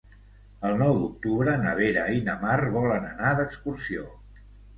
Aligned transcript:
El 0.69 0.77
nou 0.77 0.95
d'octubre 1.01 1.53
na 1.65 1.73
Vera 1.81 2.07
i 2.15 2.23
na 2.31 2.35
Mar 2.47 2.57
volen 2.79 3.07
anar 3.11 3.37
d'excursió. 3.43 4.09